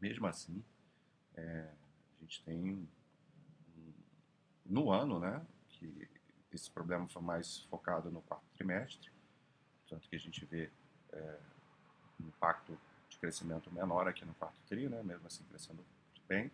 mesmo 0.00 0.26
assim, 0.26 0.64
é, 1.36 1.70
a 2.16 2.20
gente 2.20 2.42
tem 2.42 2.88
no 4.66 4.90
ano, 4.90 5.20
né? 5.20 5.46
Que 5.68 6.08
esse 6.52 6.70
problema 6.70 7.06
foi 7.08 7.22
mais 7.22 7.60
focado 7.70 8.10
no 8.10 8.20
quarto 8.22 8.46
trimestre, 8.56 9.12
tanto 9.88 10.08
que 10.08 10.16
a 10.16 10.18
gente 10.18 10.44
vê 10.44 10.70
é, 11.12 11.38
um 12.20 12.26
impacto 12.26 12.76
de 13.08 13.18
crescimento 13.18 13.70
menor 13.70 14.08
aqui 14.08 14.24
no 14.24 14.34
quarto 14.34 14.60
tri, 14.66 14.88
né? 14.88 15.02
Mesmo 15.04 15.26
assim 15.26 15.44
crescendo 15.44 15.84
bem, 16.26 16.50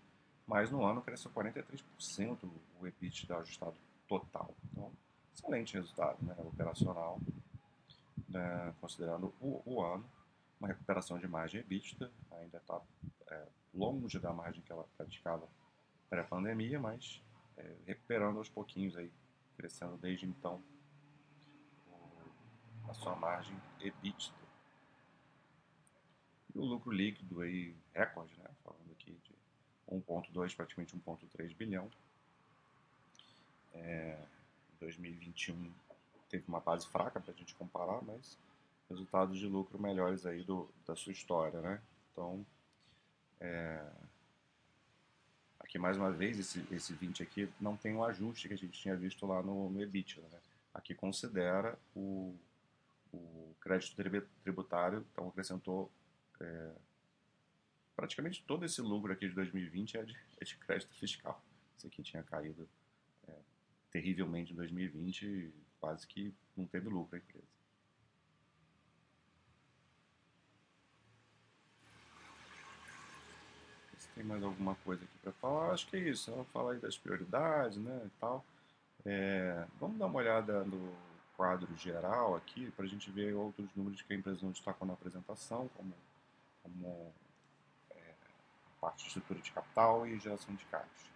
mas 0.47 0.71
no 0.71 0.85
ano 0.85 1.03
cresceu 1.03 1.31
43% 1.31 2.51
o 2.79 2.87
EBITDA 2.87 3.39
ajustado 3.39 3.77
total. 4.07 4.55
Então, 4.71 4.93
excelente 5.35 5.75
resultado, 5.75 6.19
né? 6.23 6.35
Operacional, 6.39 7.19
né? 8.29 8.75
considerando 8.81 9.35
o, 9.41 9.63
o, 9.65 9.83
ano, 9.83 10.05
uma 10.61 10.69
recuperação 10.69 11.19
de 11.19 11.27
margem 11.27 11.61
EBITDA, 11.61 12.11
ainda 12.33 12.59
está 12.59 12.81
é, 13.29 13.47
longe 13.73 14.19
da 14.19 14.33
margem 14.33 14.63
que 14.63 14.71
ela 14.71 14.87
praticava 14.97 15.49
pré-pandemia, 16.11 16.79
mas 16.79 17.23
é, 17.57 17.77
recuperando 17.87 18.39
aos 18.39 18.49
pouquinhos 18.49 18.97
aí, 18.97 19.11
crescendo 19.57 19.97
desde 19.97 20.27
então 20.27 20.63
o, 21.89 22.91
a 22.91 22.95
sua 22.95 23.17
margem 23.17 23.57
EBITDA. 23.81 24.45
E 26.55 26.59
o 26.59 26.65
lucro 26.65 26.93
líquido 26.93 27.41
aí, 27.41 27.75
recorde, 27.93 28.39
né? 28.39 28.51
Falando 28.63 28.93
aqui 28.93 29.13
de 29.25 29.44
1.2, 29.91 30.57
praticamente 30.57 30.97
1.3 30.97 31.55
bilhão. 31.57 31.91
É, 33.75 34.19
2021 34.81 35.73
teve 36.29 36.45
uma 36.49 36.61
base 36.61 36.87
fraca 36.89 37.21
para 37.21 37.33
a 37.33 37.37
gente 37.37 37.55
comparar, 37.55 38.03
mas 38.03 38.39
resultados 38.89 39.39
de 39.39 39.47
lucro 39.47 39.81
melhores 39.81 40.27
aí 40.27 40.43
do, 40.43 40.69
da 40.87 40.95
sua 40.95 41.13
história, 41.13 41.61
né? 41.61 41.81
Então, 42.13 42.45
é, 43.41 43.85
Aqui, 45.75 45.79
mais 45.79 45.97
uma 45.97 46.13
vez, 46.13 46.39
esse, 46.39 46.65
esse 46.71 46.93
20 46.93 47.23
aqui 47.25 47.49
não 47.61 47.77
tem 47.77 47.97
o 47.97 48.05
ajuste 48.05 48.47
que 48.47 48.55
a 48.55 48.57
gente 48.57 48.79
tinha 48.79 48.95
visto 48.95 49.27
lá 49.27 49.43
no, 49.43 49.71
no 49.71 49.83
EBITDA. 49.83 50.21
Né? 50.31 50.39
Aqui 50.73 50.95
considera 50.95 51.77
o, 51.97 52.33
o 53.13 53.55
crédito 53.61 53.97
tributário, 54.45 55.05
então 55.11 55.27
acrescentou 55.27 55.91
é, 56.41 56.71
praticamente 57.97 58.43
todo 58.43 58.65
esse 58.65 58.81
lucro 58.81 59.13
aqui 59.13 59.29
de 59.29 59.35
2020 59.35 59.97
é 59.97 60.03
de, 60.03 60.17
é 60.41 60.45
de 60.45 60.57
crédito 60.57 60.95
fiscal. 60.95 61.43
Esse 61.77 61.87
aqui 61.87 62.03
tinha 62.03 62.23
caído 62.23 62.69
é, 63.29 63.33
terrivelmente 63.91 64.53
em 64.53 64.57
2020 64.57 65.27
e 65.27 65.53
quase 65.81 66.07
que 66.07 66.33
não 66.57 66.67
teve 66.67 66.89
lucro 66.89 67.17
a 67.17 67.19
empresa. 67.19 67.55
Tem 74.15 74.23
mais 74.23 74.45
alguma 74.45 74.77
coisa 74.77 75.03
aqui 75.03 75.19
para 75.19 75.33
falar? 75.33 75.73
Acho 75.73 75.89
que 75.89 75.97
é 75.97 76.09
isso. 76.09 76.31
Ela 76.31 76.45
fala 76.47 76.73
aí 76.73 76.79
das 76.79 76.97
prioridades, 76.97 77.79
né, 77.79 78.03
e 78.07 78.11
tal. 78.21 78.45
É, 79.05 79.67
vamos 79.81 79.99
dar 79.99 80.07
uma 80.07 80.19
olhada 80.19 80.65
no 80.65 80.95
quadro 81.37 81.75
geral 81.77 82.37
aqui 82.37 82.71
para 82.71 82.85
a 82.85 82.89
gente 82.89 83.11
ver 83.11 83.35
outros 83.35 83.69
números 83.75 84.01
que 84.03 84.13
a 84.13 84.17
empresa 84.17 84.39
não 84.43 84.53
destacou 84.53 84.87
na 84.87 84.95
apresentação, 84.95 85.69
como, 85.77 85.93
como 86.63 87.13
parte 88.85 89.05
de 89.05 89.09
estrutura 89.09 89.41
de 89.41 89.51
capital 89.51 90.07
e 90.07 90.19
geração 90.19 90.55
de 90.55 90.65
caixa. 90.67 91.09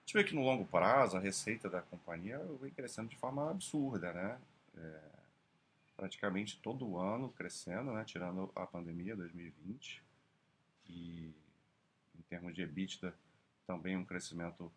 gente 0.00 0.14
vê 0.14 0.24
que 0.24 0.34
no 0.34 0.42
longo 0.42 0.64
prazo 0.64 1.18
a 1.18 1.20
receita 1.20 1.68
da 1.68 1.82
companhia 1.82 2.38
vem 2.58 2.70
crescendo 2.70 3.10
de 3.10 3.16
forma 3.18 3.50
absurda, 3.50 4.14
né? 4.14 4.40
É, 4.78 5.00
praticamente 5.94 6.58
todo 6.62 6.96
ano 6.96 7.28
crescendo, 7.32 7.92
né? 7.92 8.02
Tirando 8.04 8.50
a 8.56 8.66
pandemia 8.66 9.14
2020 9.14 10.02
e 10.86 11.34
em 12.18 12.22
termos 12.30 12.54
de 12.54 12.62
EBITDA 12.62 13.14
também 13.66 13.94
um 13.94 14.04
crescimento 14.04 14.72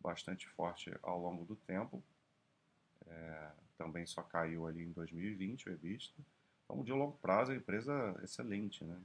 bastante 0.00 0.48
forte 0.50 0.96
ao 1.02 1.20
longo 1.20 1.44
do 1.44 1.56
tempo. 1.56 2.00
É, 3.04 3.50
também 3.76 4.06
só 4.06 4.22
caiu 4.22 4.68
ali 4.68 4.84
em 4.84 4.92
2020 4.92 5.68
o 5.68 5.72
EBITDA. 5.72 6.14
Então, 6.64 6.84
de 6.84 6.92
longo 6.92 7.16
prazo, 7.18 7.50
a 7.50 7.56
empresa 7.56 7.92
é 8.20 8.24
excelente, 8.24 8.84
né? 8.84 8.96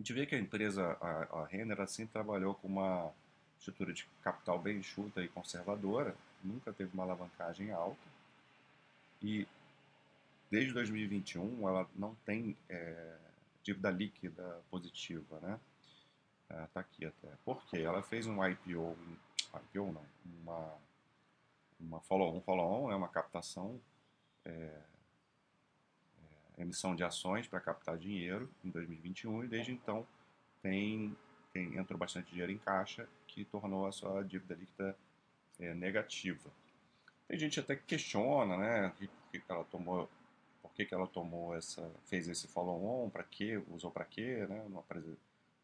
A 0.00 0.02
gente 0.02 0.14
vê 0.14 0.24
que 0.24 0.34
a 0.34 0.38
empresa, 0.38 0.96
a, 0.98 1.40
a 1.40 1.46
Renner, 1.46 1.78
assim, 1.78 2.06
trabalhou 2.06 2.54
com 2.54 2.68
uma 2.68 3.12
estrutura 3.58 3.92
de 3.92 4.08
capital 4.22 4.58
bem 4.58 4.78
enxuta 4.78 5.22
e 5.22 5.28
conservadora, 5.28 6.16
nunca 6.42 6.72
teve 6.72 6.90
uma 6.94 7.02
alavancagem 7.02 7.70
alta. 7.70 8.00
E 9.20 9.46
desde 10.50 10.72
2021 10.72 11.68
ela 11.68 11.86
não 11.94 12.14
tem 12.24 12.56
é, 12.70 13.14
dívida 13.62 13.90
líquida 13.90 14.62
positiva, 14.70 15.38
né? 15.40 15.60
Está 16.64 16.80
aqui 16.80 17.04
até. 17.04 17.28
Por 17.44 17.62
quê? 17.66 17.80
Ela 17.80 18.02
fez 18.02 18.26
um 18.26 18.42
IPO, 18.42 18.96
IPO 19.54 19.92
não, 19.92 20.06
uma, 20.42 20.78
uma 21.78 22.00
follow-on, 22.00 22.38
um 22.38 22.40
follow 22.40 22.88
né? 22.88 22.94
uma 22.94 23.08
captação, 23.08 23.78
é, 24.46 24.50
é, 24.50 24.82
emissão 26.62 26.94
de 26.94 27.02
ações 27.02 27.46
para 27.46 27.60
captar 27.60 27.96
dinheiro 27.96 28.50
em 28.64 28.70
2021 28.70 29.44
e 29.44 29.48
desde 29.48 29.72
então 29.72 30.06
tem, 30.62 31.16
tem 31.52 31.76
entrou 31.76 31.98
bastante 31.98 32.30
dinheiro 32.30 32.52
em 32.52 32.58
caixa 32.58 33.08
que 33.26 33.44
tornou 33.44 33.86
a 33.86 33.92
sua 33.92 34.22
dívida 34.22 34.54
líquida 34.54 34.96
é, 35.58 35.74
negativa. 35.74 36.50
Tem 37.28 37.38
gente 37.38 37.60
até 37.60 37.76
que 37.76 37.84
questiona, 37.84 38.56
né, 38.56 38.92
por 38.98 39.08
que 39.30 39.42
ela 39.48 39.64
tomou, 39.64 40.10
por 40.60 40.72
que 40.72 40.88
ela 40.90 41.06
tomou 41.06 41.54
essa, 41.54 41.88
fez 42.06 42.28
esse 42.28 42.48
follow-on, 42.48 43.08
para 43.08 43.22
quê, 43.22 43.62
usou 43.68 43.90
para 43.90 44.04
quê, 44.04 44.46
né, 44.48 44.66
não, 44.68 44.84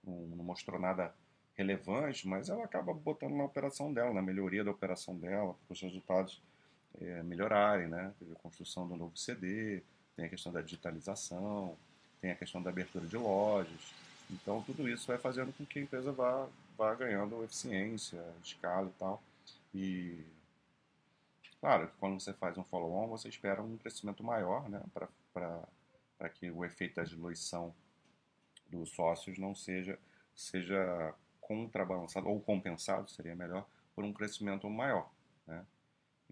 não, 0.05 0.45
mostrou 0.45 0.79
nada 0.79 1.13
relevante, 1.55 2.29
mas 2.29 2.49
ela 2.49 2.65
acaba 2.65 2.95
botando 2.95 3.35
na 3.35 3.45
operação 3.45 3.93
dela, 3.93 4.13
na 4.13 4.23
melhoria 4.23 4.63
da 4.63 4.71
operação 4.71 5.17
dela, 5.17 5.57
para 5.67 5.73
os 5.73 5.81
resultados 5.81 6.41
é, 7.01 7.23
melhorarem, 7.23 7.89
né, 7.89 8.15
teve 8.19 8.33
a 8.33 8.37
construção 8.37 8.87
do 8.87 8.95
novo 8.95 9.17
CD, 9.17 9.83
tem 10.17 10.25
a 10.25 10.29
questão 10.29 10.51
da 10.53 10.63
digitalização, 10.63 11.77
tem 12.21 12.31
a 12.31 12.35
questão 12.35 12.63
da 12.63 12.71
abertura 12.71 13.07
de 13.07 13.17
lojas, 13.17 13.95
então 14.31 14.63
tudo 14.63 14.89
isso 14.89 15.07
vai 15.07 15.19
fazendo 15.19 15.53
com 15.53 15.65
que 15.65 15.79
a 15.79 15.83
empresa 15.83 16.11
vá, 16.11 16.49
vá 16.77 16.95
ganhando 16.95 17.45
eficiência, 17.45 18.25
escala 18.43 18.89
e 18.89 18.99
tal. 18.99 19.23
E 19.75 20.25
claro 21.61 21.91
quando 22.01 22.19
você 22.19 22.33
faz 22.33 22.57
um 22.57 22.65
follow-on, 22.65 23.09
você 23.09 23.29
espera 23.29 23.63
um 23.63 23.77
crescimento 23.77 24.25
maior, 24.25 24.69
né, 24.69 24.83
para 25.33 26.29
que 26.31 26.51
o 26.51 26.65
efeito 26.65 26.97
da 26.97 27.05
diluição 27.05 27.75
dos 28.69 28.91
sócios 28.91 29.39
não 29.39 29.55
seja, 29.55 29.99
seja 30.35 31.15
contrabalançado, 31.41 32.29
ou 32.29 32.41
compensado, 32.41 33.09
seria 33.09 33.37
melhor, 33.37 33.65
por 33.95 34.05
um 34.05 34.13
crescimento 34.13 34.69
maior. 34.69 35.09
Né? 35.47 35.65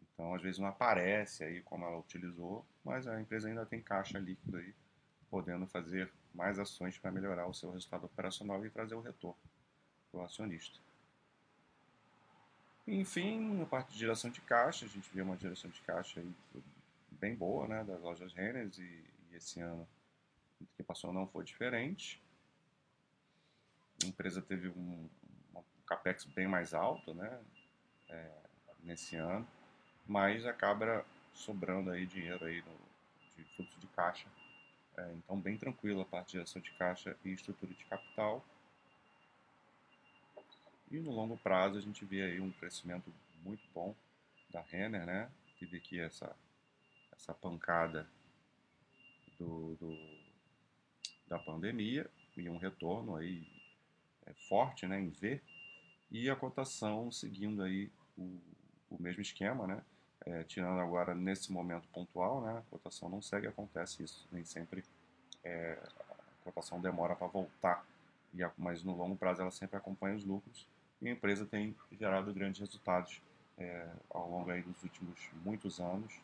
Então, 0.03 0.35
às 0.35 0.43
vezes 0.43 0.59
não 0.59 0.67
aparece 0.67 1.45
aí 1.45 1.61
como 1.63 1.85
ela 1.85 1.99
utilizou, 1.99 2.67
mas 2.85 3.07
a 3.07 3.21
empresa 3.21 3.49
ainda 3.49 3.65
tem 3.65 3.81
caixa 3.81 4.19
líquido 4.19 4.57
aí, 4.59 4.75
podendo 5.31 5.67
fazer 5.67 6.13
mais 6.35 6.59
ações 6.59 6.99
para 6.99 7.11
melhorar 7.11 7.47
o 7.47 7.55
seu 7.55 7.71
resultado 7.71 8.05
operacional 8.05 8.65
e 8.65 8.71
trazer 8.71 8.95
o 8.95 9.01
retorno 9.01 9.39
para 10.11 10.21
o 10.21 10.25
acionista. 10.25 10.79
Enfim, 12.87 13.55
na 13.55 13.65
parte 13.65 13.93
de 13.93 13.99
geração 13.99 14.31
de 14.31 14.43
caixa, 14.43 14.85
a 14.85 14.89
gente 14.89 15.09
vê 15.15 15.23
uma 15.23 15.39
geração 15.39 15.71
de 15.71 15.81
caixa 15.81 16.23
bem 17.11 17.35
boa 17.35 17.67
né, 17.67 17.83
das 17.85 18.01
lojas 18.03 18.33
Renner 18.35 18.69
e, 18.79 18.83
e 18.83 19.37
esse 19.37 19.61
ano 19.61 19.89
que 20.77 20.83
passou 20.83 21.13
não 21.13 21.27
foi 21.27 21.45
diferente. 21.45 22.23
A 24.03 24.07
empresa 24.07 24.43
teve 24.43 24.69
um, 24.69 25.09
um 25.55 25.63
capex 25.87 26.25
bem 26.25 26.47
mais 26.47 26.75
alto 26.75 27.15
né, 27.15 27.41
é, 28.11 28.31
nesse 28.83 29.17
ano, 29.17 29.49
mas 30.07 30.45
acaba 30.45 31.07
sobrando 31.35 31.91
aí 31.91 32.07
dinheiro 32.07 32.45
aí 32.45 32.63
no, 32.63 33.37
de 33.37 33.45
fluxo 33.55 33.79
de 33.79 33.87
caixa 33.89 34.29
é, 34.97 35.13
então, 35.15 35.39
bem 35.41 35.57
tranquilo 35.57 36.01
a 36.01 36.05
parte 36.05 36.39
de 36.39 36.61
de 36.61 36.71
caixa 36.73 37.17
e 37.25 37.33
estrutura 37.33 37.75
de 37.75 37.85
capital. 37.85 38.45
E 40.91 40.99
no 41.01 41.11
longo 41.11 41.37
prazo 41.37 41.77
a 41.77 41.81
gente 41.81 42.05
vê 42.05 42.23
aí 42.23 42.41
um 42.41 42.53
crescimento 42.53 43.13
muito 43.43 43.63
bom 43.75 43.95
da 44.51 44.61
Renner, 44.61 45.05
né? 45.05 45.31
Teve 45.59 45.79
aqui 45.79 45.99
essa, 45.99 46.35
essa 47.13 47.35
pancada 47.35 48.09
do, 49.37 49.75
do, 49.75 49.99
da 51.27 51.39
pandemia 51.41 52.09
e 52.37 52.49
um 52.49 52.57
retorno 52.57 53.17
aí 53.17 53.45
é, 54.27 54.33
forte 54.49 54.87
né, 54.87 55.01
em 55.01 55.09
V. 55.09 55.41
E 56.09 56.31
a 56.31 56.37
cotação 56.37 57.11
seguindo 57.11 57.63
aí 57.65 57.91
o, 58.17 58.41
o 58.91 59.03
mesmo 59.03 59.23
esquema, 59.23 59.67
né? 59.67 59.83
É, 60.27 60.43
tirando 60.45 60.81
agora 60.81 61.15
nesse 61.15 61.53
momento 61.53 61.87
pontual, 61.89 62.41
né, 62.41 62.59
a 62.59 62.71
cotação 62.71 63.09
não 63.09 63.21
segue, 63.21 63.47
acontece 63.47 64.03
isso, 64.03 64.27
nem 64.33 64.45
sempre 64.45 64.83
é, 65.45 65.79
a 66.41 66.45
cotação 66.45 66.81
demora 66.81 67.15
para 67.15 67.27
voltar, 67.27 67.85
e, 68.33 68.39
mas 68.57 68.83
no 68.83 68.97
longo 68.97 69.17
prazo 69.17 69.43
ela 69.43 69.51
sempre 69.51 69.77
acompanha 69.77 70.17
os 70.17 70.25
lucros, 70.25 70.67
e 71.03 71.09
a 71.09 71.13
empresa 71.13 71.45
tem 71.45 71.77
gerado 71.93 72.33
grandes 72.33 72.59
resultados 72.61 73.21
é, 73.59 73.87
ao 74.11 74.31
longo 74.31 74.51
aí 74.51 74.63
dos 74.63 74.83
últimos 74.83 75.29
muitos 75.45 75.79
anos. 75.79 76.15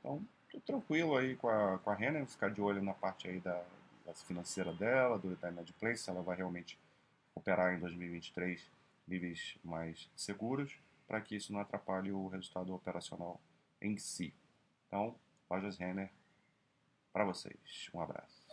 Então, 0.00 0.20
tô 0.50 0.60
tranquilo 0.60 1.16
aí 1.16 1.36
com 1.36 1.48
a, 1.48 1.78
com 1.78 1.90
a 1.90 1.94
Renner, 1.94 2.26
ficar 2.26 2.50
de 2.50 2.60
olho 2.60 2.82
na 2.82 2.94
parte 2.94 3.28
aí 3.28 3.38
da, 3.38 3.62
da 4.04 4.14
financeira 4.14 4.72
dela, 4.72 5.18
do, 5.18 5.36
da 5.36 5.50
Inadplay, 5.50 5.96
se 5.96 6.10
ela 6.10 6.22
vai 6.22 6.36
realmente 6.36 6.78
operar 7.34 7.74
em 7.74 7.78
2023 7.78 8.60
níveis 9.06 9.56
mais 9.62 10.10
seguros, 10.16 10.76
para 11.06 11.20
que 11.20 11.36
isso 11.36 11.52
não 11.52 11.60
atrapalhe 11.60 12.12
o 12.12 12.28
resultado 12.28 12.74
operacional 12.74 13.40
em 13.80 13.96
si. 13.96 14.34
Então, 14.86 15.18
Lojas 15.50 15.78
Renner 15.78 16.10
para 17.12 17.24
vocês. 17.24 17.88
Um 17.94 18.00
abraço. 18.00 18.45